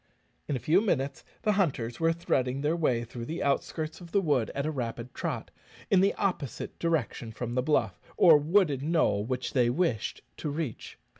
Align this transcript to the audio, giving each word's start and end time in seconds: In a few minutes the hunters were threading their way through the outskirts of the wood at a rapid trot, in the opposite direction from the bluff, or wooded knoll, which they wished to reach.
In 0.47 0.55
a 0.55 0.59
few 0.59 0.81
minutes 0.81 1.23
the 1.43 1.51
hunters 1.51 1.99
were 1.99 2.11
threading 2.11 2.61
their 2.61 2.75
way 2.75 3.03
through 3.03 3.25
the 3.25 3.43
outskirts 3.43 4.01
of 4.01 4.11
the 4.11 4.19
wood 4.19 4.49
at 4.55 4.65
a 4.65 4.71
rapid 4.71 5.13
trot, 5.13 5.51
in 5.91 6.01
the 6.01 6.15
opposite 6.15 6.79
direction 6.79 7.31
from 7.31 7.53
the 7.53 7.61
bluff, 7.61 8.01
or 8.17 8.35
wooded 8.39 8.81
knoll, 8.81 9.23
which 9.23 9.53
they 9.53 9.69
wished 9.69 10.23
to 10.37 10.49
reach. 10.49 10.97